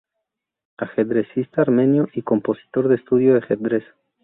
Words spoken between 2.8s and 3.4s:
de estudios